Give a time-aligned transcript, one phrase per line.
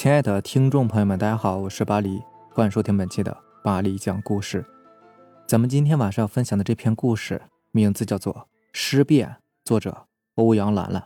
[0.00, 2.22] 亲爱的听众朋友们，大家好，我是巴黎，
[2.54, 4.64] 欢迎收听本期的巴黎讲故事。
[5.46, 8.32] 咱们今天晚上要分享的这篇故事，名字叫做
[8.72, 9.28] 《尸变》，
[9.62, 11.04] 作者欧阳兰兰。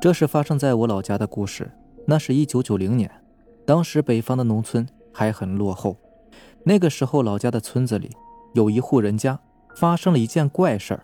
[0.00, 1.72] 这是发生在我老家的故事。
[2.06, 3.10] 那是一九九零年，
[3.66, 5.96] 当时北方的农村还很落后。
[6.62, 8.12] 那个时候，老家的村子里
[8.54, 9.40] 有一户人家
[9.74, 11.02] 发生了一件怪事儿。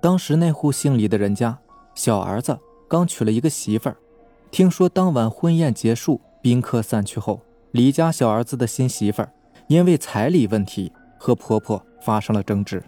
[0.00, 1.58] 当时那户姓李的人家，
[1.94, 3.96] 小儿子刚娶了一个媳妇儿。
[4.50, 9.32] 听说当晚婚宴结束，宾客散去后，李家小儿子的新媳妇儿
[9.66, 12.82] 因为彩礼问题和婆婆发生了争执，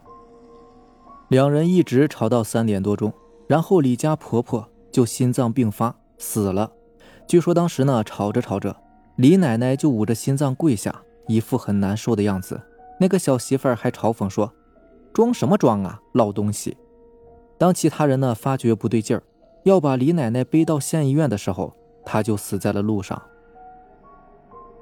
[1.29, 3.13] 两人一直吵到三点多钟，
[3.47, 6.71] 然后李家婆婆就心脏病发死了。
[7.27, 8.77] 据说当时呢，吵着吵着，
[9.17, 12.61] 李奶奶就捂着心脏跪下，一副很难受的样子。
[13.01, 14.53] 那个小媳妇儿还嘲讽说
[15.15, 16.77] ：“装什么装啊，老东西！”
[17.65, 19.23] 当其他人呢发觉不对劲儿，
[19.63, 21.73] 要把李奶奶背到县医院的时候，
[22.05, 23.23] 她就死在了路上。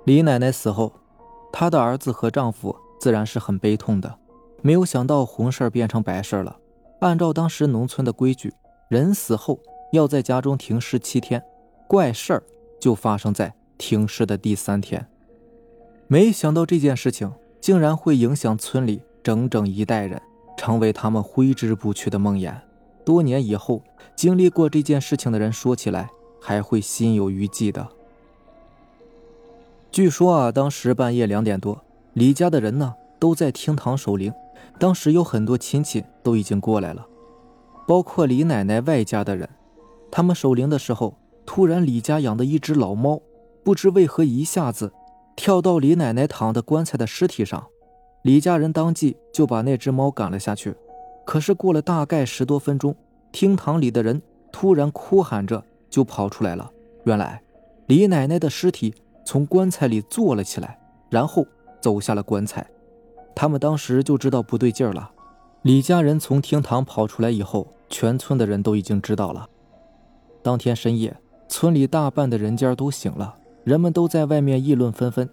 [0.05, 0.93] 李奶奶死后，
[1.53, 4.13] 她的儿子和丈夫自然是很悲痛的。
[4.63, 6.57] 没有想到红事变成白事了。
[6.99, 8.53] 按照当时农村的规矩，
[8.89, 9.61] 人死后
[9.93, 11.41] 要在家中停尸七天，
[11.87, 12.43] 怪事儿
[12.81, 15.07] 就发生在停尸的第三天。
[16.09, 20.21] 没想到这件事情竟然会影响村里整整一代人。
[20.55, 22.55] 成为他们挥之不去的梦魇。
[23.05, 23.83] 多年以后，
[24.15, 27.89] 经历过这件事情的人说起来还会心有余悸的。
[29.91, 31.83] 据说啊，当时半夜两点多，
[32.15, 34.33] 李家的人呢都在厅堂守灵。
[34.79, 37.07] 当时有很多亲戚都已经过来了，
[37.87, 39.49] 包括李奶奶外家的人。
[40.11, 41.15] 他们守灵的时候，
[41.45, 43.21] 突然李家养的一只老猫，
[43.63, 44.93] 不知为何一下子
[45.37, 47.67] 跳到李奶奶躺的棺材的尸体上。
[48.23, 50.75] 李家人当即就把那只猫赶了下去，
[51.25, 52.95] 可是过了大概十多分钟，
[53.31, 56.71] 厅堂里的人突然哭喊着就跑出来了。
[57.05, 57.43] 原来，
[57.87, 58.95] 李奶奶的尸体
[59.25, 60.79] 从棺材里坐了起来，
[61.11, 61.47] 然后
[61.81, 62.67] 走下了棺材。
[63.35, 65.11] 他们当时就知道不对劲儿了。
[65.63, 69.49] 李家人从厅堂跑出来以后，全村的人都已经知道了。
[70.43, 71.17] 当天深夜，
[71.49, 75.29] 村里大半的人家都醒了，人们都在外面议论纷纷。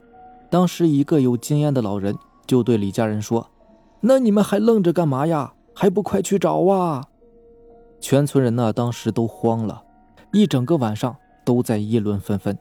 [0.49, 2.15] 当时一个有经验的老人。
[2.47, 3.47] 就对李家人说
[4.01, 5.53] ：“那你们还愣着干嘛呀？
[5.79, 7.05] 还不快去找啊！”
[8.01, 9.81] 全村人呢，当时都慌了，
[10.33, 12.57] 一整个晚上都在议论纷纷。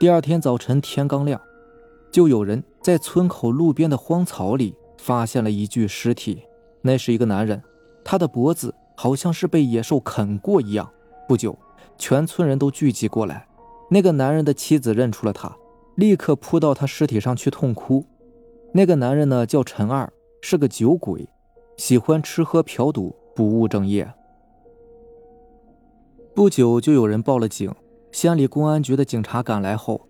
[0.00, 1.38] 第二天早晨天刚亮，
[2.10, 6.42] 就有人在村口路边的荒草里发现了一具尸体。
[6.80, 7.62] 那是一个男人，
[8.02, 10.90] 他的脖子好像是被野兽啃过一样。
[11.28, 11.54] 不久，
[11.98, 13.46] 全村人都聚集过来。
[13.90, 15.54] 那个男人的妻子认出了他，
[15.96, 18.06] 立刻扑到他尸体上去痛哭。
[18.72, 20.10] 那个男人呢，叫陈二，
[20.40, 21.28] 是个酒鬼，
[21.76, 24.12] 喜欢吃喝嫖赌，不务正业。
[26.34, 27.74] 不久就有人报了警，
[28.10, 30.08] 县里公安局的警察赶来后，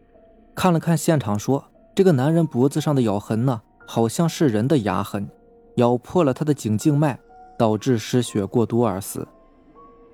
[0.55, 1.65] 看了看现场，说
[1.95, 5.29] 这个男人脖子上的咬痕呢，好像是人的牙痕，
[5.77, 7.19] 咬破了他的颈静脉，
[7.59, 9.27] 导致失血过多而死。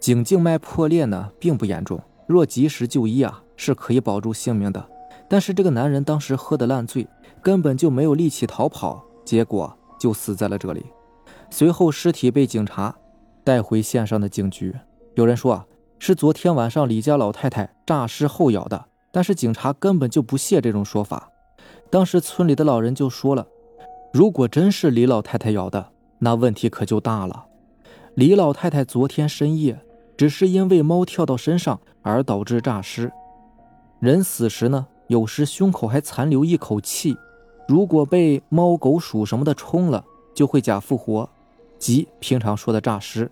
[0.00, 4.88] 颈静脉破裂呢，并不严重，若及时就医啊，是可以保住性命的。
[5.28, 7.06] 但是这个男人当时喝得烂醉。
[7.40, 10.84] 根本就没有力气逃跑，结果就死在了这里。
[11.50, 12.94] 随后尸体被警察
[13.42, 14.74] 带回县上的警局。
[15.14, 15.66] 有人说啊，
[15.98, 21.30] 是昨天晚上李家老太太诈尸后咬的，但是警察根本就不屑这种说法。
[21.90, 23.46] 当时村里的老人就说了，
[24.12, 27.46] 如果真是李老太太咬的，那问题可就大了。
[28.14, 29.80] 李老太太昨天深夜
[30.16, 33.10] 只是因为猫跳到身上而导致诈尸，
[34.00, 37.16] 人死时呢，有时胸口还残留一口气。
[37.66, 40.04] 如果被猫狗鼠什么的冲了，
[40.34, 41.28] 就会假复活，
[41.78, 43.30] 即平常说的诈尸。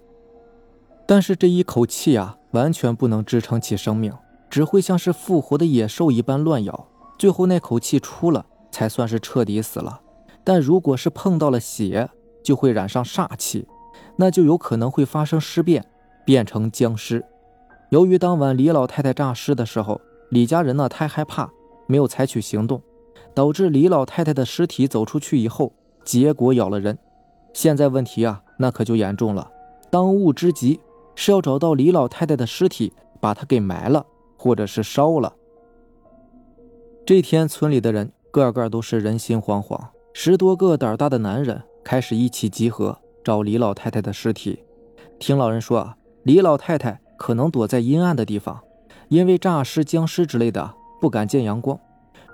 [1.06, 4.12] 但是这一口气啊，完全不能支撑起生命，
[4.48, 10.00] 只会像是复活的野兽一般乱咬，最后那口气出了，才算是彻底死了。
[10.42, 12.08] 但如果是碰到了血，
[12.42, 13.66] 就会染上煞气，
[14.16, 15.84] 那就有可能会发生尸变，
[16.24, 17.24] 变成僵尸。
[17.90, 20.00] 由于当晚李老太太诈尸的时候，
[20.30, 21.50] 李家人呢太害怕，
[21.86, 22.82] 没有采取行动。
[23.34, 25.72] 导致李老太太的尸体走出去以后，
[26.04, 26.96] 结果咬了人。
[27.56, 29.50] 现在问题啊，那可就严重了。
[29.88, 30.78] 当务之急
[31.14, 34.04] 是要找到李老太太的尸体，把她给埋了，
[34.36, 35.32] 或者是烧了。
[37.06, 39.80] 这天，村里的人个个都是人心惶惶，
[40.12, 44.62] 十多个胆大的男人开始一起集合找李老太太的尸体。
[45.18, 48.60] 听老人说啊，李老太太可能躲在阴暗的地方，
[49.08, 51.80] 因为诈尸、僵尸之类的不敢见阳光。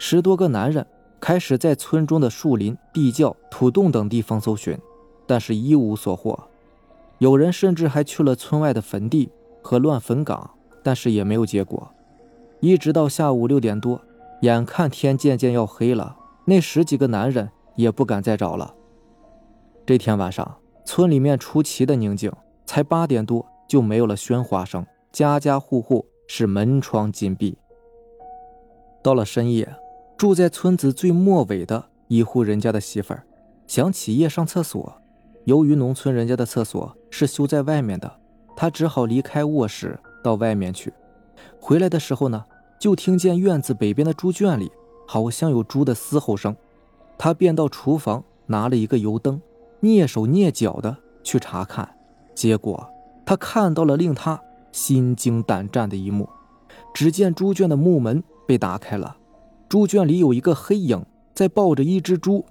[0.01, 0.85] 十多个男人
[1.21, 4.77] 开始在村中的树林、地窖、土洞等地方搜寻，
[5.27, 6.39] 但是一无所获。
[7.19, 9.31] 有人甚至还去了村外的坟地，
[9.63, 10.51] 和乱坟岗，
[10.83, 11.89] 但是也没有结果。
[12.61, 14.01] 一直到下午六点多，
[14.41, 18.75] 眼看天渐渐要黑了，那十几个男人也不敢再找了。
[19.87, 22.33] 这天晚上，村里面出奇的宁静，
[22.67, 27.57] 才八点多就没有了喧哗声，家家户户是门窗紧闭。
[29.03, 29.77] 到了深夜，
[30.17, 33.25] 住在村子最末尾的一户人家的媳妇儿
[33.67, 35.02] 想起夜上厕所，
[35.45, 38.11] 由于农村人家的厕所是修在外面的，
[38.57, 40.93] 他只好离开卧室到外面去。
[41.61, 42.45] 回来的时候呢，
[42.79, 44.71] 就听见院子北边的猪圈里
[45.07, 46.55] 好像有猪的嘶吼声，
[47.19, 49.41] 他便到厨房拿了一个油灯，
[49.81, 51.89] 蹑手蹑脚的去查看，
[52.35, 52.89] 结果
[53.27, 54.41] 他看到了令他
[54.71, 56.29] 心惊胆战的一幕，
[56.95, 58.23] 只见猪圈的木门。
[58.45, 59.17] 被打开了，
[59.69, 62.45] 猪圈里有一个黑影在抱着一只猪，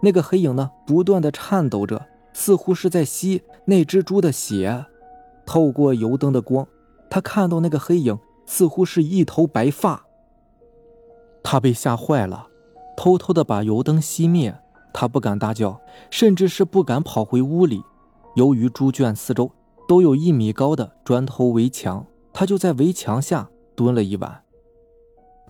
[0.00, 4.84] 那个黑影呢，不断的颤抖着，似乎是在吸那只猪的血。
[5.46, 6.66] 透过油灯的光，
[7.08, 10.04] 他看到那个黑影似乎是一头白发。
[11.42, 12.48] 他被吓坏了，
[12.96, 14.54] 偷偷的把油灯熄灭。
[14.92, 17.82] 他不敢大叫，甚至是不敢跑回屋里。
[18.36, 19.50] 由于猪圈四周
[19.88, 24.42] 都有一米高的砖头围墙，他就在围墙下蹲了一晚。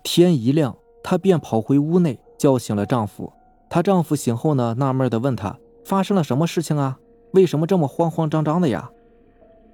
[0.03, 3.31] 天一亮，她便跑回屋内，叫醒了丈夫。
[3.69, 6.99] 她丈夫醒后呢，纳闷地问她发生了什么事情啊？
[7.31, 8.89] 为什么这么慌慌张张的呀？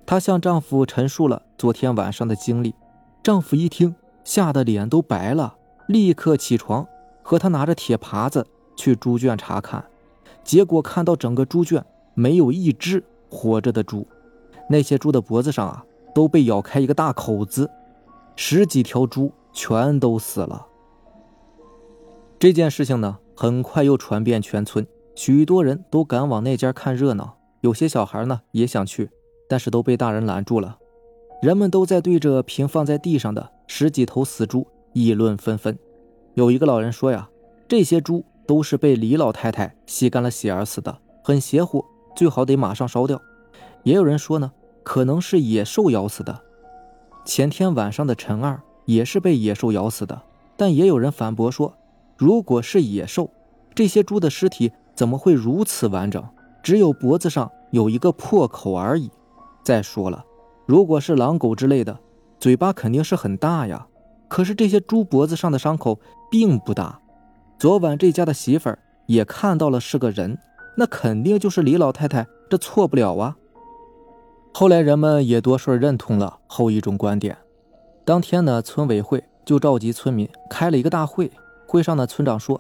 [0.06, 2.76] 她向丈夫陈述了昨天晚上的经历。
[3.24, 5.56] 丈夫一听，吓得脸都白了，
[5.88, 6.86] 立刻起床，
[7.24, 9.84] 和她拿着铁耙子去猪圈查看。
[10.44, 14.06] 结果看到整个猪圈没有一只活着的猪，
[14.70, 17.70] 那些猪的脖子上啊都被咬开一个大口子，
[18.36, 19.32] 十几条猪。
[19.54, 20.66] 全都死了。
[22.40, 24.88] 这件事情呢，很快又传遍全村，
[25.24, 27.38] 许多人都赶往那家看热闹。
[27.60, 29.12] 有些小孩呢也想去，
[29.48, 30.80] 但是都被大人拦住了。
[31.44, 35.78] 人们都在对着平放在地上的十几头死猪议论纷纷。
[36.34, 37.30] 有一个老人说呀
[37.70, 41.86] ：“这些猪都是被李老太太吸干了血而死的，很邪乎，
[42.16, 43.22] 最好得马上烧掉。”
[43.86, 44.52] 也有人说呢，
[44.82, 46.42] 可能是野兽咬死的。
[47.24, 48.60] 前天晚上的陈二。
[48.86, 50.24] 也是被野兽咬死的，
[50.58, 51.78] 但也有人反驳说，
[52.18, 53.30] 如果是野兽，
[53.76, 56.24] 这些猪的尸体怎么会如此完整？
[56.64, 59.10] 只有脖子上有一个破口而已。
[59.64, 60.24] 再说了，
[60.66, 62.00] 如果是狼狗之类的，
[62.40, 63.88] 嘴巴肯定是很大呀。
[64.28, 66.00] 可是这些猪脖子上的伤口
[66.30, 67.00] 并不大。
[67.60, 70.38] 昨晚这家的媳妇儿也看到了是个人，
[70.78, 73.36] 那肯定就是李老太太，这错不了啊。
[74.54, 77.38] 后来人们也多数认同了后一种观点。
[78.06, 81.32] 当天呢，村委会就召集村民开了一个大会。
[81.68, 82.60] 会上呢，村长说：“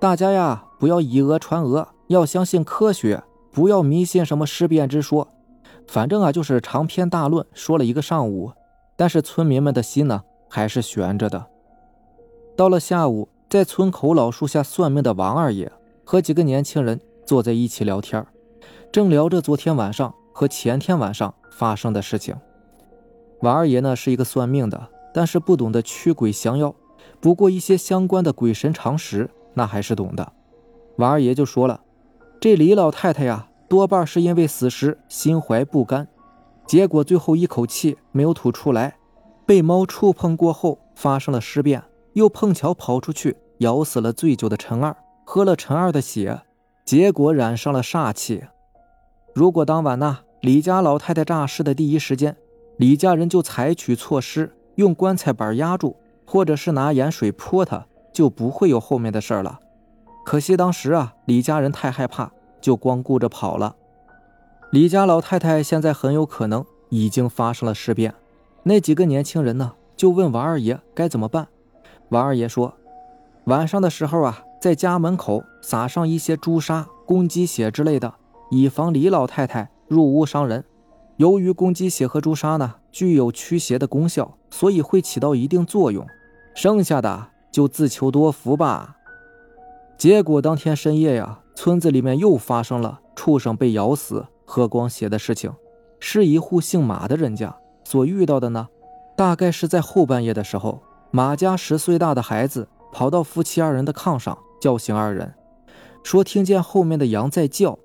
[0.00, 3.22] 大家呀，不要以讹传讹，要相信科学，
[3.52, 5.28] 不要迷信什么尸变之说。
[5.86, 8.50] 反正啊，就是长篇大论说了一个上午，
[8.96, 11.46] 但是村民们的心呢，还是悬着的。
[12.56, 15.70] 到了下午，在村口老树下算命的王二爷
[16.02, 18.26] 和几个年轻人坐在一起聊天，
[18.90, 22.34] 正聊着昨天晚上和前天晚上发生的事情。”
[23.42, 26.74] 王二爷呢是一个算命的，但是不懂得驱鬼降妖，
[27.20, 30.32] 不过一些相关的鬼神常识那还是懂的。
[30.96, 31.80] 王二爷就说了
[32.40, 36.08] ：“这李老太太呀，多半是因为死时心怀不甘，
[36.66, 38.96] 结果最后一口气没有吐出来，
[39.46, 41.82] 被猫触碰过后发生了尸变，
[42.12, 46.42] 又碰巧跑出去咬死了醉酒的陈二，喝了陈二的血，
[46.84, 48.44] 结果染上了煞气。
[49.34, 52.36] 如果当晚呢，李家老太太诈尸的第一时间。”
[52.80, 59.60] 李家人就采取措施，用棺材板压住，或者是拿盐水泼他，就不会有后面的事儿了。
[60.30, 63.74] 可惜当时啊，李家人太害怕，就光顾着跑了。
[64.70, 68.14] 李家老太太现在很有可能已经发生了尸变。
[68.62, 71.48] 那几个年轻人呢，就问王二爷该怎么办。
[72.10, 72.72] 王二爷说，
[73.46, 78.14] 晚上的时候啊，在家门口撒上一些朱砂、公鸡血之类的，
[78.52, 80.64] 以防李老太太入屋伤人。
[81.16, 86.06] 由于公鸡血和朱砂呢具有驱邪的功效，所以会起到一定作用。
[86.54, 88.98] 剩下的就自求多福吧。
[90.00, 95.52] 结果当天深夜呀，村子里面又发生了畜生被咬死、喝光血的事情。
[95.98, 97.54] 是一户姓马的人家
[97.84, 98.66] 所遇到的呢。
[99.14, 100.80] 大概是在后半夜的时候，
[101.10, 105.34] 马家十岁大的孩子跑到夫妻二人的炕上叫醒二人，
[106.02, 107.78] 说听见后面的羊在叫。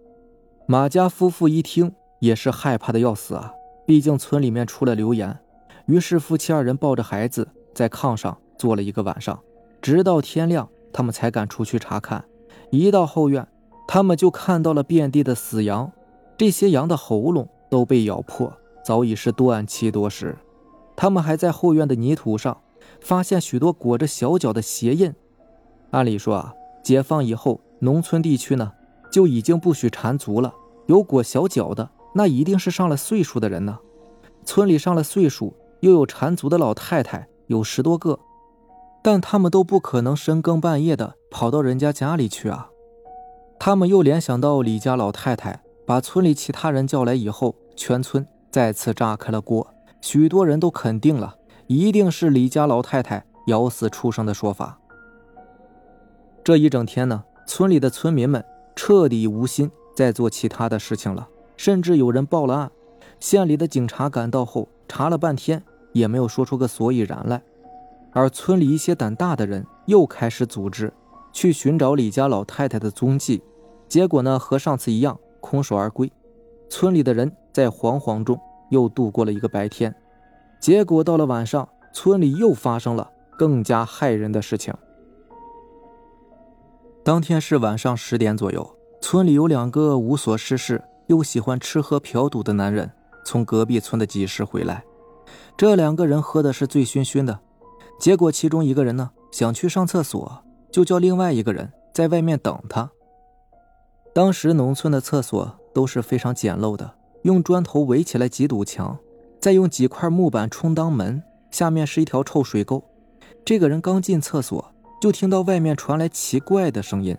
[0.65, 1.93] 马家夫妇一听。
[2.19, 3.51] 也是害怕的要死啊！
[3.85, 5.37] 毕竟村里面出了流言，
[5.85, 9.37] 于是夫妻二人抱着孩子在炕上坐了一个晚上，
[9.81, 12.23] 直到天亮，他们才敢出去查看。
[12.69, 13.45] 一到后院，
[13.85, 15.91] 他们就看到了遍地的死羊，
[16.37, 20.37] 这些羊的喉咙都被咬破，早已是断气多时。
[20.95, 22.61] 他们还在后院的泥土上
[23.01, 25.13] 发现许多裹着小脚的鞋印。
[25.91, 28.71] 按理说啊，解放以后，农村地区呢
[29.11, 30.53] 就已经不许缠足了。
[30.85, 33.77] 有裹小脚的，那一定是上了岁数的人呢。
[34.45, 38.17] 村里上了岁数又有缠足的老太太有十多个，
[39.05, 42.71] 但他们都不可能深更半夜的跑到人家家里去啊。
[43.59, 49.67] 他们又联想到李家老太太把村里其他人叫来以后，全村再次炸开了锅。
[50.01, 51.35] 许多人都肯定了，
[51.67, 54.79] 一定是李家老太太咬死畜生的说法。
[56.43, 58.43] 这一整天呢，村里的村民们
[58.75, 62.71] 彻底无心再做其他的事情了，甚至有人报了案。
[63.19, 65.61] 县里的警察赶到后，查了半天
[65.93, 67.43] 也没有说出个所以然来。
[68.15, 70.91] 而村里一些胆大的人又开始组织
[71.31, 73.43] 去寻找李家老太太的踪迹，
[73.87, 76.11] 结果呢，和上次一样空手而归。
[76.69, 78.39] 村里的人在惶惶中。
[78.69, 79.95] 又度过了一个白天，
[80.59, 84.73] 结果到了晚上，村里又发生了更加骇人的事情。
[87.03, 92.91] 当天是晚上十点左右，村里有两个无所事事又喜欢吃喝嫖赌的男人
[93.23, 94.83] 从隔壁村的集市回来。
[95.55, 97.39] 这两个人喝的是醉醺醺的，
[97.99, 102.89] 结果其中一个人呢想去上厕所，就叫另外一个人在外面等他。
[104.13, 106.95] 当时农村的厕所都是非常简陋的。
[107.23, 108.99] 用砖头围起来几堵墙，
[109.39, 112.83] 再用几块木板充当门，下面是一条臭水沟。
[113.43, 114.71] 这个人刚进厕所，
[115.01, 117.17] 就听到外面传来奇怪的声音。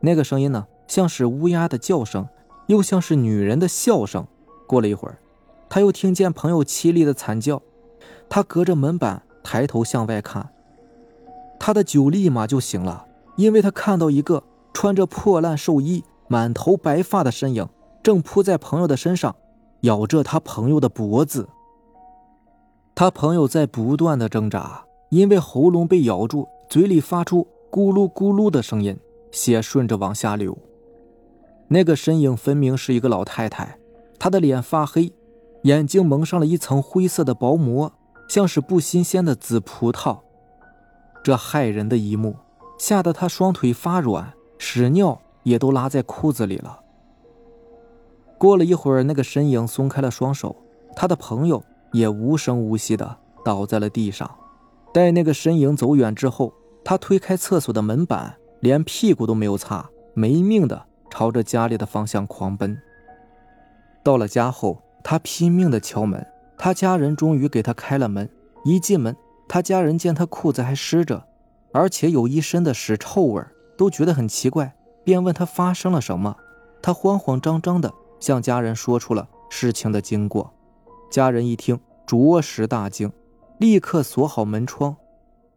[0.00, 2.28] 那个声音呢，像是乌鸦的叫声，
[2.66, 4.26] 又像是女人的笑声。
[4.66, 5.18] 过了一会儿，
[5.68, 7.62] 他又听见朋友凄厉的惨叫。
[8.28, 10.46] 他隔着门板抬头向外看，
[11.58, 17.66] 他的酒立马就醒了，因为他看到一个穿着破烂寿衣、满头白发的身影。
[18.02, 19.34] 正扑在朋友的身上，
[19.80, 21.48] 咬着他朋友的脖子。
[22.94, 28.98] 他朋友在不断的挣扎，因为喉咙被咬住，嘴里发出咕噜咕噜的声音，
[29.32, 30.58] 血顺着往下流。
[31.68, 33.78] 那个身影分明是一个老太太，
[34.18, 35.10] 她的脸发黑，
[35.62, 37.90] 眼睛蒙上了一层灰色的薄膜，
[38.28, 40.18] 像是不新鲜的紫葡萄。
[41.24, 42.36] 这骇人的一幕，
[42.78, 46.80] 吓得他双腿发软，屎尿也都拉在裤子里了。
[48.38, 50.54] 过了一会儿，那个身影松开了双手，
[50.94, 54.30] 他的朋友也无声无息地倒在了地上。
[54.92, 56.52] 待那个身影走远之后，
[56.84, 62.80] 他推开厕所的门板，连屁股都没有擦，没命地朝着家里的方向狂奔。
[64.04, 66.24] 到了家后，他拼命地敲门，
[66.58, 68.28] 他家人终于给他开了门。
[68.64, 69.16] 一进门，
[69.48, 71.24] 他家人见他裤子还湿着，
[71.72, 73.42] 而且有一身的屎臭味，
[73.76, 74.74] 都觉得很奇怪，
[75.04, 76.36] 便问他发生了什么。
[76.82, 77.92] 他慌慌张张的。
[78.20, 80.52] 向家人说出了事情的经过，
[81.08, 83.12] 家人一听，着实大惊，
[83.58, 84.96] 立刻锁好门窗。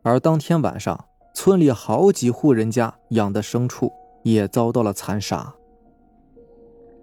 [0.03, 3.91] 而当天晚上，村里好几户人家养的牲畜
[4.21, 5.55] 也遭到了残杀。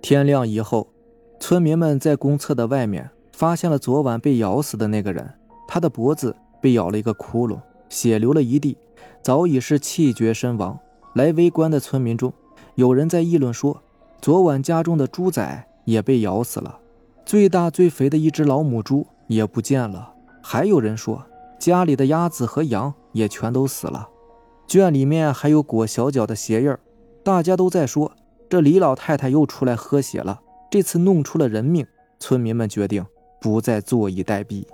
[0.00, 0.92] 天亮以后，
[1.40, 5.32] 村民们在公厕的外面发现了昨晚被咬死的那个人，
[5.68, 7.56] 他的脖子被咬了一个窟窿，
[7.88, 8.76] 血流了一地，
[9.22, 10.76] 早已是气绝身亡。
[11.14, 12.32] 来围观的村民中，
[12.74, 13.80] 有人在议论说。
[14.20, 16.80] 昨晚家中的猪仔也被咬死了，
[17.24, 20.12] 最大最肥的一只老母猪也不见了。
[20.42, 21.24] 还有人说，
[21.60, 24.08] 家里的鸭子和羊也全都死了，
[24.66, 26.76] 圈里面还有裹小脚的鞋印
[27.22, 28.10] 大家都在说，
[28.48, 31.86] 这李老太太又出来喝血了，这次弄出了人命。
[32.18, 33.06] 村民们决定
[33.40, 34.64] 不再坐以待毙。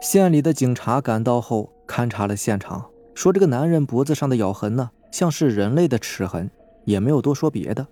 [0.00, 6.50] 县里的警察赶到后勘察了现场，说这个男人脖子上的咬痕呢，像是人类的齿痕。
[6.84, 7.86] 也没有多说别的，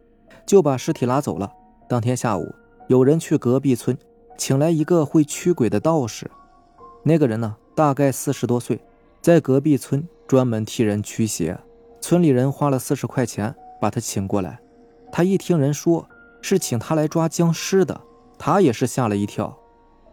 [0.47, 1.53] 就把尸体拉走了。
[1.87, 2.55] 当天下午，
[2.89, 3.95] 有人去隔壁村，
[4.39, 6.31] 请来一个会驱鬼的道士。
[7.03, 8.81] 那个人呢，大概四十多岁，
[9.21, 11.59] 在隔壁村专门替人驱邪。
[12.01, 14.59] 村里人花了四十块钱把他请过来。
[15.13, 16.09] 他一听人说
[16.41, 18.01] 是请他来抓僵尸的，
[18.39, 19.59] 他也是吓了一跳。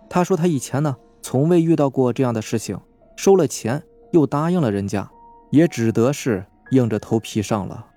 [0.10, 2.80] 他说他以前呢，从未遇到过这样的事情，
[3.15, 5.10] 收了钱又答应了人家，
[5.51, 7.88] 也只得是硬着头皮上了。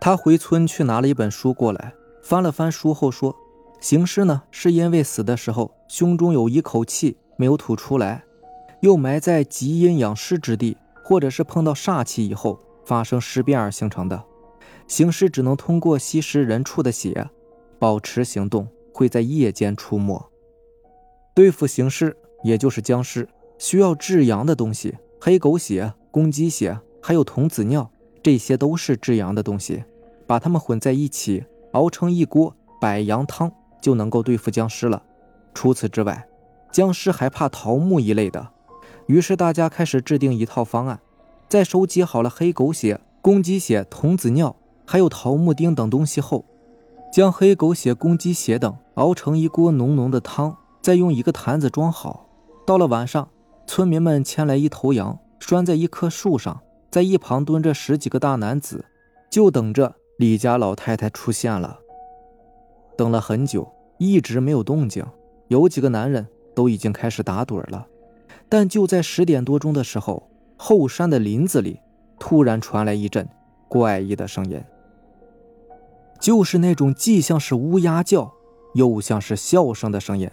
[0.00, 3.34] 他回村去拿了一本书过来，翻了翻书后说
[3.80, 8.24] ：“行尸呢，是因为死的时候胸中有一口气没有吐出来，
[8.80, 14.22] 又埋在极阴养尸之地，或者是碰到煞气以后发生尸变而形成的。
[14.86, 17.28] 行尸只能通过吸食人畜的血，
[17.78, 20.30] 保持行动，会在夜间出没。
[21.34, 23.28] 对付行尸，也就是僵尸，
[23.58, 27.90] 需要制阳的东西，黑狗血、公鸡血，还有童子尿。”
[28.22, 29.84] 这些都是制阳的东西，
[30.26, 35.00] 把它们混在一起熬成一锅百阳汤，就能够对付僵尸了。
[35.54, 36.26] 除此之外，
[36.72, 38.48] 僵尸还怕桃木一类的。
[39.06, 40.98] 于是大家开始制定一套方案，
[41.48, 46.44] 在收集好了黑狗血、公鸡血、童子尿，还有桃木钉等东西后，
[47.16, 52.28] 将黑狗血、公鸡血等熬成一锅浓浓的汤，再用一个坛子装好。
[52.66, 53.26] 到了晚上，
[53.66, 58.84] 村民们牵来一头羊，拴在一棵树上，在一旁蹲着十几个大男子，
[59.30, 61.78] 就等着李家老太太出现了。
[62.98, 65.02] 等了很久，一直没有动静，
[65.48, 67.86] 有几个男人都已经开始打盹了。
[68.50, 71.80] 但就在十点多钟的时候，后山的林子里
[72.18, 73.26] 突然传来一阵
[73.68, 74.62] 怪异的声音，
[76.20, 78.32] 就是那种既像是乌鸦叫，
[78.74, 80.30] 又像是笑声的声音。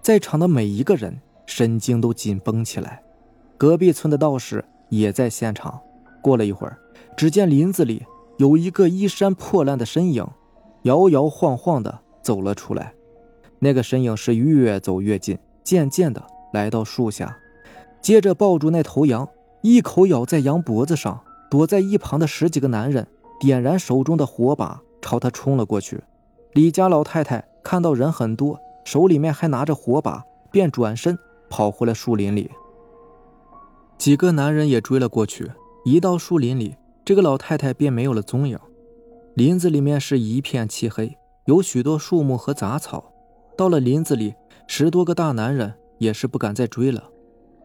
[0.00, 3.02] 在场的每一个人神经都紧绷起来。
[3.58, 5.80] 隔壁村的道士也在现场。
[6.22, 6.78] 过了一会儿，
[7.16, 8.04] 只见林子里
[8.36, 10.26] 有一个衣衫破烂的身影，
[10.82, 12.92] 摇摇晃晃的走了出来。
[13.58, 17.36] 那个身影是越走越近，渐渐的来到树下。
[18.00, 19.28] 接着抱住那头羊，
[19.62, 21.22] 一口咬在羊脖子上。
[21.48, 23.06] 躲在一旁的十几个男人
[23.38, 26.02] 点燃手中的火把，朝他冲了过去。
[26.52, 32.50] 李家老太太看到人很多，手里面还拿着火把，便转身跑回了树林里。
[33.98, 35.50] 几个男人也追了过去。
[35.84, 38.58] 一到树林里，这个老太太便没有了踪影。
[39.34, 43.12] 林子里面是一片漆黑，有许多树木和杂草。
[43.56, 44.34] 到了林子里，
[44.66, 47.04] 十多个大男人也是不敢再追了。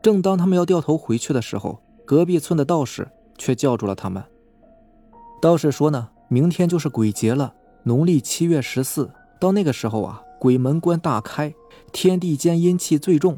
[0.04, 3.10] 正当他们要掉头回去的时候，隔壁村的道士
[3.40, 4.24] 却叫住了他们。
[5.42, 9.12] 道士说：“呢，明天就是鬼节了，农历七月十四。
[9.38, 11.54] 到那个时候啊，鬼门关大开，
[11.92, 13.38] 天地间阴气最重。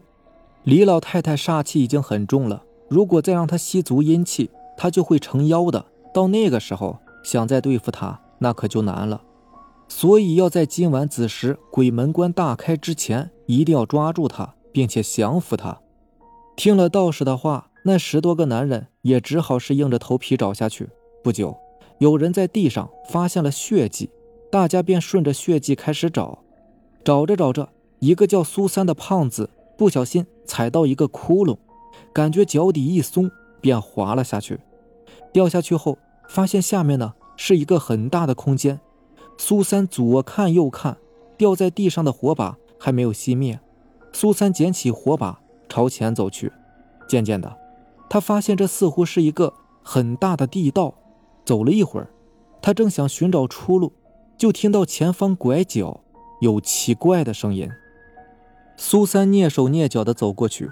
[0.61, 5.83] 李老太太煞气已经很重了，如果再让她吸足阴气，她就会成妖的。
[6.13, 9.23] 到那个时候，想再对付她，那可就难了。
[9.87, 15.79] 所以要在今晚子时，鬼门关大开之前，一定要抓住她，并且降服她。”
[16.55, 20.89] 听了道士的话，那十多个男人也只好是硬着头皮找下去。
[21.23, 21.57] 不久，
[22.03, 24.09] 有人在地上发现了血迹，
[24.51, 26.39] 大家便顺着血迹开始找。
[27.01, 31.55] 找着找着，一个叫苏三的胖子不小心踩到一个窟窿，
[32.11, 34.59] 感觉脚底一松，便滑了下去。
[35.31, 38.81] 掉下去后，发现下面呢是一个很大的空间。
[39.37, 40.97] 苏三左看右看，
[41.37, 43.57] 掉在地上的火把还没有熄灭。
[44.11, 45.39] 苏三捡起火把。
[45.69, 46.51] 朝前走去，
[47.07, 47.57] 渐渐的，
[48.09, 50.93] 他发现这似乎是一个很大的地道。
[51.45, 52.09] 走了一会儿，
[52.61, 53.93] 他正想寻找出路，
[54.37, 56.01] 就听到前方拐角
[56.41, 57.69] 有奇怪的声音。
[58.77, 60.71] 苏三蹑手蹑脚地走过去，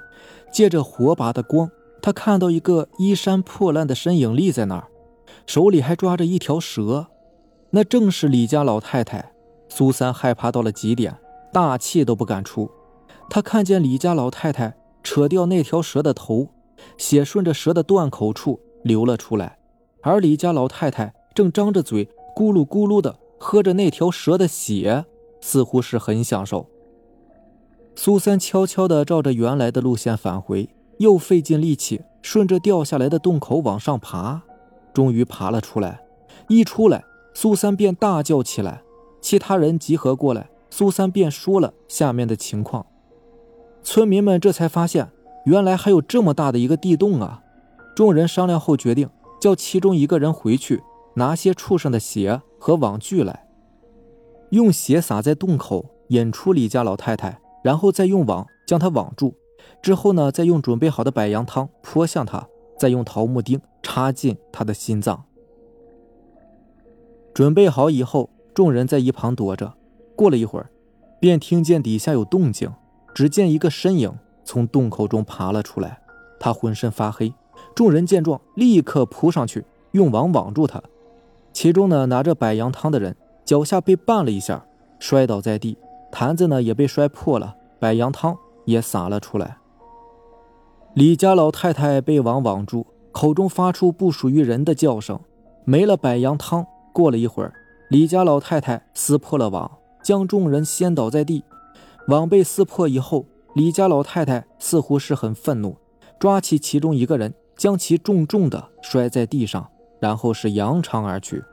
[0.52, 1.70] 借着火把的光，
[2.02, 4.88] 他看到一个衣衫破烂的身影立在那儿，
[5.46, 7.08] 手里还抓着一条蛇。
[7.72, 9.32] 那正是李家老太太。
[9.70, 11.18] 苏三害怕到了极点，
[11.54, 12.70] 大气都不敢出。
[13.30, 14.76] 他看见李家老太太。
[15.04, 16.50] 扯掉那条蛇的头，
[16.96, 19.58] 血顺着蛇的断口处流了出来，
[20.02, 25.06] 而李家老太太正张着嘴，咕噜咕噜的喝着那条蛇的血，
[25.40, 26.68] 似乎是很享受。
[27.96, 34.42] 苏三悄悄地照着原来的路线返回，又费尽力气顺着掉下来的洞口往上爬，
[34.94, 36.02] 终于爬了出来。
[36.48, 38.82] 一出来，苏三便大叫起来，
[39.22, 42.86] 其他人集合过来，苏三便说了下面的情况。
[43.84, 45.12] 村民们这才发现，
[45.46, 47.44] 原来还有这么大的一个地洞啊！
[47.96, 49.10] 众人商量后决定，
[49.42, 50.84] 叫其中一个人回去
[51.16, 53.48] 拿些畜生的血和网具来，
[54.52, 59.36] 用血洒在洞口，引出李家老太太，然后再用网将她网住。
[59.82, 65.24] 之后呢，再用准备好的百羊汤泼向她，再用桃木钉插进她的心脏。
[67.34, 69.74] 准备好以后，众人在一旁躲着。
[70.16, 70.70] 过了一会儿，
[71.20, 72.72] 便听见底下有动静。
[73.16, 74.14] 只见一个身影
[74.46, 76.00] 从洞口中爬了出来，
[76.40, 77.34] 他浑身发黑。
[77.74, 80.82] 众人见状，立刻扑上去，用网网住他。
[81.54, 84.66] 其中呢，拿着百羊汤的人脚下被绊了一下，
[85.00, 85.78] 摔倒在地，
[86.12, 89.58] 坛子呢也被摔破了，百羊汤也洒了出来。
[90.94, 95.20] 李家老太太被网网住，口中发出不属于人的叫声。
[95.64, 97.54] 没了百羊汤，过了一会儿，
[97.90, 99.70] 李家老太太撕破了网，
[100.04, 101.44] 将众人掀倒在地。
[102.08, 105.78] 网被撕破以后，李家老太太似乎是很愤怒，
[106.20, 109.70] 抓起其中一个人，将其重重的摔在地上，
[110.00, 111.44] 然后是扬长而去。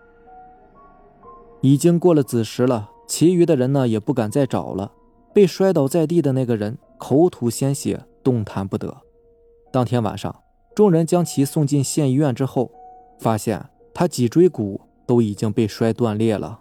[1.61, 4.91] 已经过了子时了，其余的人呢也不敢再找了。
[5.35, 8.97] 被摔倒在地的那个人口吐鲜血，动弹不得。
[9.71, 10.35] 当天晚上，
[10.75, 12.71] 众人将其送进县医院之后，
[13.19, 16.61] 发现他脊椎骨都已经被摔断裂了。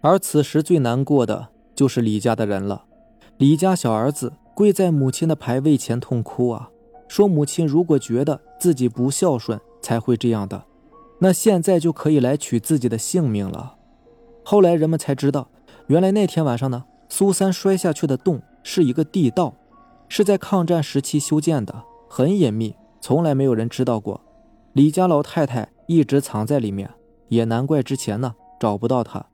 [0.00, 2.86] 而此时最难过的就是李家的人了。
[3.36, 6.70] 李家小儿子跪在母亲的牌位前痛哭啊，
[7.10, 10.62] 说母亲如果觉得自己不孝顺才会这样的，
[11.18, 13.74] 那现在就可以来取自己的性命了。
[14.44, 15.48] 后来人们才知道，
[15.88, 19.56] 原来那天晚上呢，苏三摔下去的洞是一个地道，
[20.08, 24.20] 是在抗战时期修建的，很隐秘，从来没有人知道过。
[24.74, 26.88] 李家老太太一直藏在里面，
[27.26, 29.26] 也难怪之前呢找不到她，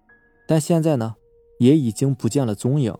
[0.49, 1.17] 但现在呢
[1.59, 2.95] 也已经不见了踪影。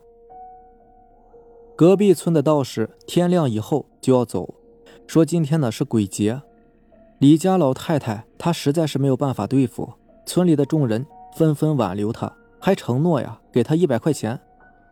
[1.75, 4.53] 隔壁村的道士天亮以后就要走，
[5.07, 6.41] 说今天呢是鬼节，
[7.17, 9.93] 李家老太太她实在是没有办法对付，
[10.25, 11.05] 村里的众人。
[11.35, 14.39] 纷纷挽留他，还承诺呀给他一百块钱。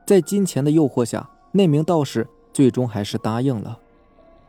[0.06, 3.80] 在金钱的诱惑下，那名道士最终还是答应了。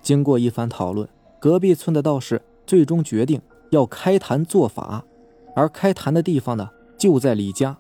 [0.03, 1.09] 经过一番讨论，
[1.41, 5.03] 隔壁村的道士最终决定要开坛做法，
[5.55, 7.79] 而开坛的地方呢就在李家。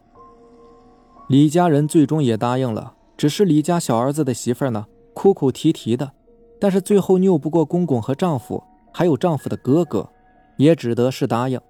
[1.28, 6.12] 李家人最终也答应了，只是李家小儿子的媳妇呢哭哭啼啼的，
[6.58, 10.08] 但是最后拗不过公公和丈夫，还有丈夫的哥哥，
[10.56, 11.60] 也只得是答应。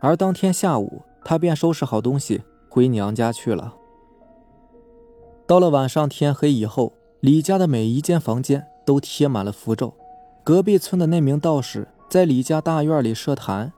[0.00, 1.02] 而当天下午。
[1.24, 3.76] 她便收拾好东西回娘家去了。
[5.46, 9.94] 到了晚上，天黑以后，李家的每一间房间都贴满了符咒。
[10.42, 13.72] 隔壁村的那名道士在李家大院里设坛，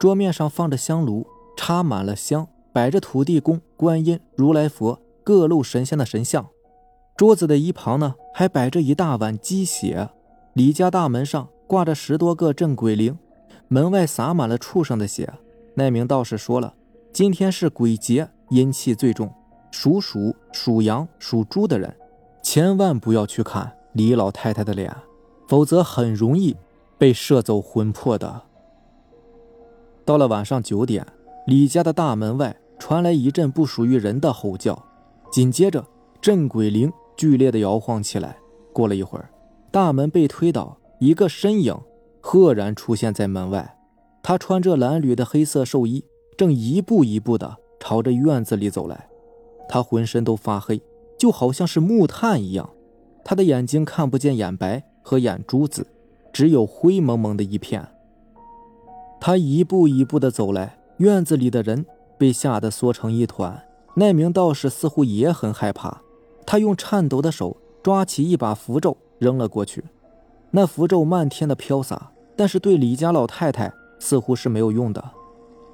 [0.00, 6.46] 桌面上放着香炉，插满了香，摆着土地公、观音、如来佛各路神仙的神像。
[7.16, 10.10] 桌子的一旁呢，还摆着一大碗鸡血。
[10.52, 13.18] 李家大门上挂着十多个镇鬼铃，
[13.68, 15.32] 门外洒满了畜生的血。
[15.74, 16.74] 那名道士说了。
[17.12, 19.32] 今天是鬼节，阴气最重，
[19.70, 21.96] 属鼠、属羊、属猪的人，
[22.42, 24.94] 千万不要去看李老太太的脸，
[25.48, 26.54] 否则很容易
[26.98, 28.42] 被射走魂魄的。
[30.04, 31.06] 到了晚上九点，
[31.46, 34.84] 李家的大门外传来一阵不属于人的吼叫，
[35.32, 35.82] 紧接着
[36.20, 38.36] 镇鬼铃剧烈的摇晃起来。
[38.72, 39.30] 过了一会儿，
[39.70, 41.74] 大门被推倒，一个身影
[42.20, 43.76] 赫然出现在门外，
[44.22, 46.04] 他穿着蓝缕的黑色寿衣。
[46.36, 49.08] 正一步一步地朝着院子里走来，
[49.70, 50.82] 他浑身都发黑，
[51.18, 52.68] 就好像是木炭一样。
[53.24, 55.86] 他的眼睛看不见眼白和眼珠子，
[56.34, 57.88] 只有灰蒙蒙的一片。
[59.18, 61.86] 他一步一步地走来，院子里的人
[62.18, 63.64] 被吓得缩成一团。
[63.94, 66.02] 那名道士似乎也很害怕，
[66.46, 69.84] 他用颤抖的手抓起一把符咒扔了过去，
[70.52, 75.02] 那符咒漫天的飘洒，但是对李家老太太似乎是没有用的。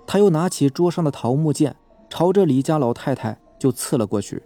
[0.07, 1.77] 他又拿起桌上的桃木剑，
[2.09, 4.43] 朝着李家老太太就刺了过去。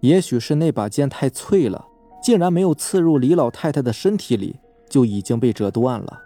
[0.00, 1.86] 也许是那把剑太脆了，
[2.22, 6.20] 竟然没有刺入李老太太的身体里，就已经被折断了。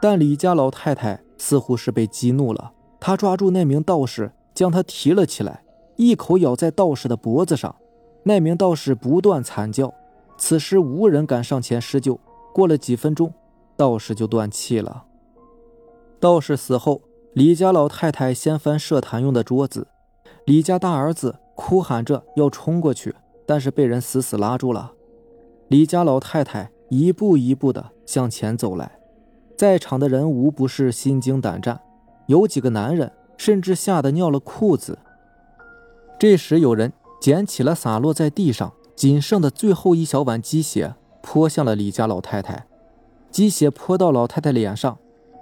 [0.00, 5.63] 但李家老太太似乎是被激怒了，她抓住那名道士，将他提了起来，
[5.96, 7.74] 一口咬在道士的脖子上。
[8.24, 9.92] 那名道士不断惨叫，
[10.38, 12.18] 此时无人敢上前施救。
[12.54, 13.32] 过了几分钟，
[13.76, 15.04] 道士就断气了。
[16.18, 17.02] 道士死后，
[17.34, 19.88] 李家老太太掀翻设坛用的桌子，
[20.46, 24.92] 李家大儿子哭喊着要冲过去，但是被人死死拉住了。
[25.68, 28.98] 李家老太太一步一步的向前走来，
[29.58, 31.78] 在场的人无不是心惊胆战，
[32.26, 34.98] 有几个男人甚至吓得尿了裤子。
[36.18, 42.66] 这时，有人捡起了洒落在地上仅剩的最后一小碗鸡血，泼向了李家老太太。
[43.30, 44.96] 鸡血泼到老太太脸上。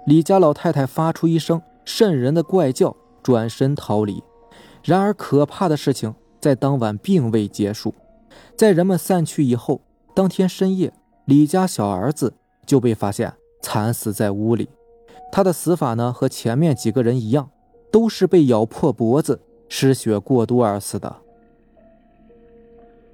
[0.05, 4.21] 李家老太太发出一声瘆人的怪叫，转身逃离。
[4.83, 7.93] 然而，可怕的事情在当晚并未结束。
[8.57, 9.79] 在人们散去以后，
[10.13, 10.91] 当天深夜，
[11.23, 12.33] 李家小儿子
[12.65, 13.31] 就被发现
[13.61, 14.67] 惨死在屋里。
[15.31, 17.49] 他的死法呢，和前面几个人一样，
[17.89, 19.39] 都是被咬破脖子、
[19.75, 21.15] 失血过多而死的。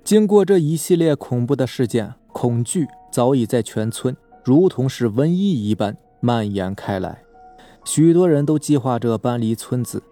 [0.04, 5.96] 经过这一系列恐怖的事件，恐惧早已在全村如同是瘟疫一般。
[6.20, 7.24] 蔓延开来，
[7.86, 10.04] 许多人都计划着搬离村子，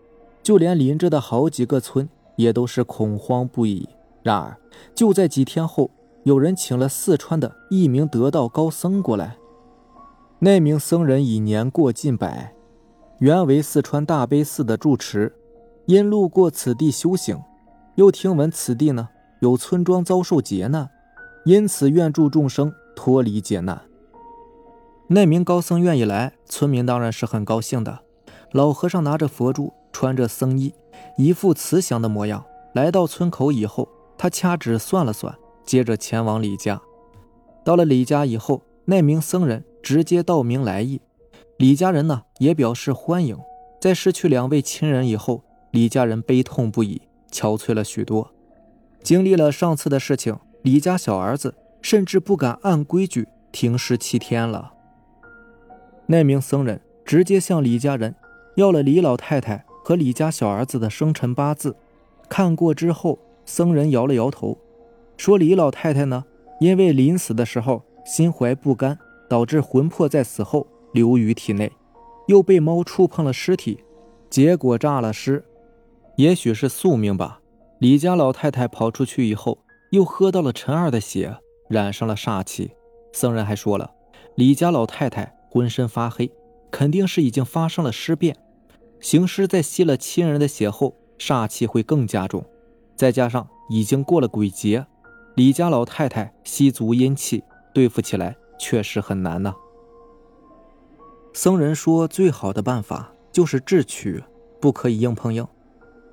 [0.42, 2.08] 就连邻着的好几个村
[2.38, 3.90] 也都是恐慌不已。
[4.24, 4.58] 然而，
[4.96, 5.92] 就在几天后，
[6.24, 9.36] 有人请了四川的一名得道高僧过来。
[10.40, 12.54] 那名僧人已年过近百，
[13.20, 15.34] 原为四川大悲寺的住持，
[15.88, 17.42] 因路过此地修行，
[17.96, 19.08] 又听闻此地呢
[19.40, 20.90] 有村庄遭受劫难，
[21.46, 23.82] 因此愿助众生脱离劫难。
[25.08, 28.00] 那名高僧愿意来，村民当然是很高兴的。
[28.52, 30.74] 老和尚拿着佛珠，穿着僧衣，
[31.18, 32.44] 一副慈祥的模样。
[32.74, 35.34] 来到村口以后，他掐指算了算，
[35.66, 36.82] 接着前往李家。
[37.64, 41.00] 到了李家以后，那名僧人直接道明来意，
[41.56, 43.38] 李家人呢也表示欢迎。
[43.80, 45.44] 在失去两位亲人以后，
[45.78, 45.88] 李。
[45.88, 48.32] 家人悲痛不已，憔悴了许多。
[49.04, 54.74] 经历了上次的事情，李家小儿子甚至不敢按规矩停尸七天了。
[56.08, 58.16] 那名僧人直接向李家人
[58.56, 61.76] 要了李老太太和李家小儿子的生辰八字，
[62.28, 64.58] 看过之后，僧人摇了摇头，
[65.16, 66.26] 说：“李老太太呢，
[66.60, 68.98] 因为临死的时候心怀不甘，
[69.30, 71.72] 导致魂魄在死后留于体内，
[72.28, 73.84] 又被猫触碰了尸体，
[74.30, 75.46] 结果炸了尸，
[76.18, 77.40] 也许是宿命吧。”
[77.80, 79.60] 李家老太太跑出去以后，
[79.92, 81.38] 又喝到了陈二的血，
[81.70, 82.72] 染上了煞气。
[83.14, 83.92] 僧人还说了，
[84.36, 86.32] 李家老太太浑身发黑，
[86.72, 88.36] 肯定是已经发生了尸变。
[89.00, 92.44] 行尸在吸了亲人的血后，煞气会更加重。
[92.96, 94.88] 再加上已经过了鬼节，
[95.36, 97.44] 李家老太太吸足阴气，
[97.76, 99.54] 对付起来确实很难呐。
[101.32, 104.24] 僧人说，最好的办法就是智取，
[104.60, 105.48] 不可以硬碰硬。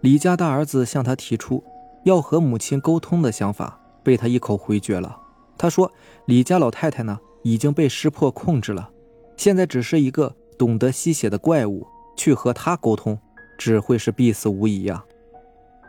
[0.05, 1.64] 李家大儿子向他提出
[2.03, 5.19] 要和母亲沟通的想法，被他一口回绝了。
[5.57, 5.90] 他说
[6.29, 8.90] ：“李家老太太呢，已经被尸魄控制了，
[9.38, 11.87] 现在只是一个懂得吸血的怪物，
[12.19, 13.19] 去和他沟通，
[13.57, 15.03] 只会是必死无疑呀。”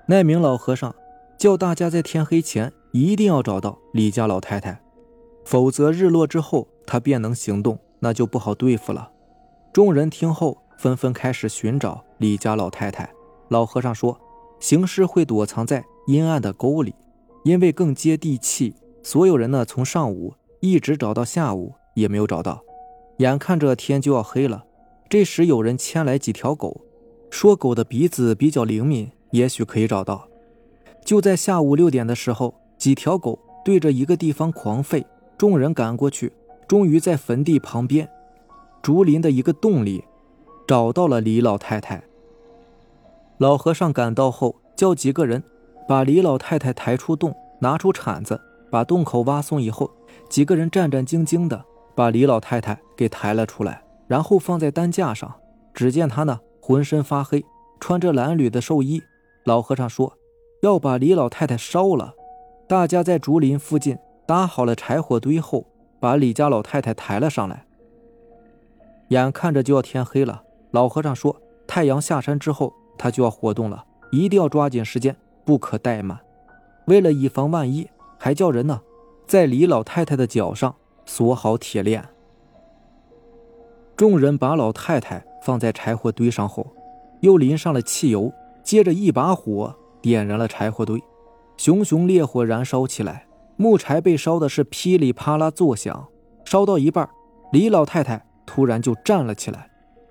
[0.08, 0.96] 那名老和尚
[1.38, 4.80] 叫大家在天黑前一定要找到李家老太太，
[5.44, 9.12] 否则日落之后他便能行动，那就不好对付了。
[9.74, 13.10] 众人听后纷纷开始寻找李家老太太。
[13.50, 14.20] 老和尚说
[14.60, 16.94] ：“行尸会躲藏在阴暗的沟里，
[17.44, 18.74] 因为更接地气。
[19.04, 22.64] 所有人呢，从上午一直找到下午也没有找到。
[23.18, 24.66] 眼看着天就要黑了，
[25.08, 26.82] 这时有人牵来几条狗，
[27.30, 30.28] 说狗的鼻子比较灵敏，也许可以找到。
[31.06, 35.06] 就在下午六点的时候，几条狗对着一个地方狂吠，
[35.38, 36.34] 众人赶过去，
[36.68, 38.10] 终于在坟地旁边
[38.82, 40.04] 竹林的一个洞里
[40.68, 42.04] 找到了李老太太。”
[43.38, 45.44] 老和尚赶到后，叫几个人
[45.88, 48.40] 把李老太太抬出洞，拿出铲子
[48.72, 49.92] 把洞口挖松以后，
[50.30, 51.62] 几个人战战兢兢的
[51.94, 55.34] 把李老太太给抬了出来，然后放在担架上。
[55.74, 57.44] 只见她呢浑身发黑，
[57.82, 59.02] 穿着蓝缕的寿衣。
[59.44, 60.14] 老和尚说
[60.62, 62.14] 要把李老太太烧了。
[62.68, 65.66] 大家在竹林附近搭好了柴火堆后，
[66.00, 67.66] 把李家老太太抬了上来。
[69.10, 71.36] 眼看着就要天黑了，老和尚说
[71.68, 72.74] 太阳下山之后。
[72.98, 76.20] 他就要活动了，一定要抓紧时间，不可怠慢。
[76.86, 78.82] 为了以防万一，还叫人呢，
[79.26, 82.04] 在李老太太的脚上锁好铁链。
[83.96, 86.68] 众人把老太太放在柴火堆上后，
[87.22, 88.32] 又淋上了汽油，
[88.62, 91.02] 接着一把火点燃了柴火堆，
[91.58, 96.08] 熊熊烈火燃烧起来，木柴被烧的是噼里啪啦作响。
[96.44, 97.10] 烧到一半，
[97.52, 99.70] 李老太太突然就站了起来，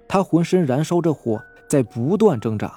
[0.08, 1.40] 她浑身燃烧着火。
[1.74, 2.72] 在不断挣扎，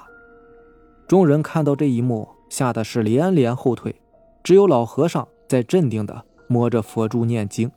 [1.06, 3.94] 众人看到这一幕，吓得是连连后退。
[4.42, 7.70] 只有老和尚在镇定的摸着佛珠念经。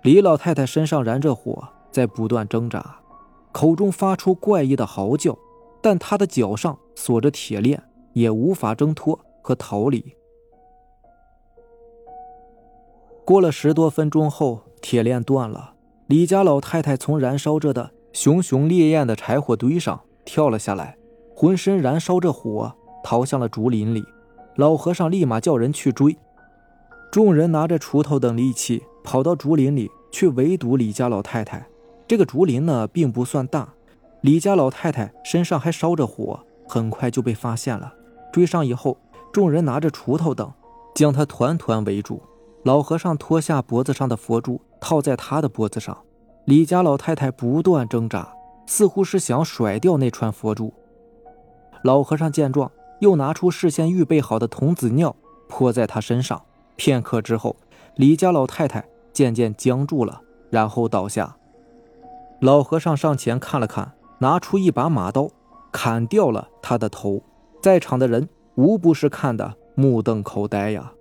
[0.00, 3.00] 李老太太身上燃着火，在不断挣扎，
[3.52, 5.36] 口中发出怪异的嚎叫，
[5.82, 7.82] 但她的脚上锁着铁链，
[8.14, 10.16] 也无法挣脱和逃离。
[13.26, 15.74] 过了十多分钟后，铁链断了，
[16.06, 20.00] 李家老太太从燃烧着的熊熊烈焰的柴火堆上。
[20.24, 20.96] 跳了下来，
[21.34, 24.04] 浑身燃烧着火，逃向了竹林里。
[24.56, 26.16] 老和尚立马叫人去追。
[27.10, 31.64] 众人拿着锄头等利器，跑到竹林里去围堵李家老太太。
[32.06, 33.68] 这个竹林呢，并不算大，
[34.20, 37.92] 李家老太太身上还烧着火，很快就被发现了。
[38.32, 38.96] 追上以后，
[39.32, 40.52] 众人拿着锄头等，
[40.94, 42.22] 将她团团围住。
[42.64, 45.96] 老和尚脱下脖子上的佛珠，套在他的脖子上。
[46.46, 48.32] 李家老太太不断挣扎。
[48.66, 50.72] 似乎是想甩掉那串佛珠。
[51.82, 55.14] 老和尚见状，又拿出事先预备好的童子尿
[55.48, 56.40] 泼在他身上。
[56.76, 57.54] 片刻之后，
[57.96, 61.36] 李家老太太渐渐僵住了，然后倒下。
[62.40, 65.30] 老和尚上前看了看，拿出一把马刀，
[65.70, 67.22] 砍掉了他的头。
[67.62, 70.92] 在场的人无不是看得目瞪口呆呀。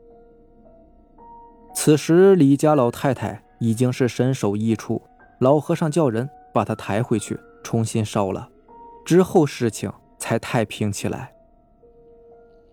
[1.74, 5.02] 此时，李家老太太已经是身首异处。
[5.40, 7.38] 老和尚叫人把她抬回去。
[7.64, 8.50] 重新烧了，
[9.06, 11.34] 之后事情才太平起来。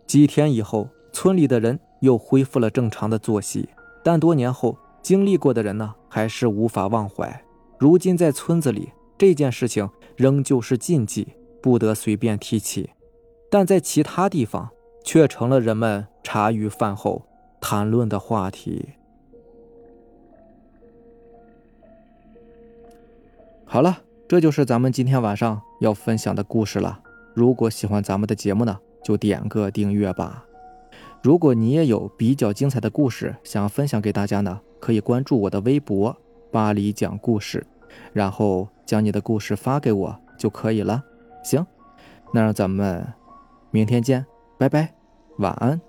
[0.06, 3.68] 几天以后，村里的人又恢复了正常的作息，
[4.02, 7.44] 但多年后经历过的人呢，还是无法忘怀。
[7.78, 11.28] 如今在村子里，这件事情仍旧是禁忌，
[11.62, 12.90] 不得随便提起；
[13.50, 14.70] 但在其他地方，
[15.04, 17.22] 却成了人们茶余饭后
[17.60, 18.90] 谈论的话题。
[23.64, 24.02] 好了。
[24.30, 27.00] 这就是咱们今天晚上要分享的故事了。
[27.34, 30.44] 如果喜欢咱们的节目呢，就点个订阅吧。
[31.20, 36.16] 如果你也有比较精彩的故事想分享给大家呢，可以关注我的微博
[36.52, 37.66] “巴黎讲故事”，
[38.14, 41.02] 然后将你的故事发给我就可以了。
[41.42, 41.66] 行，
[42.32, 43.04] 那让咱们
[43.72, 44.24] 明天见，
[44.56, 44.94] 拜拜，
[45.38, 45.80] 晚安。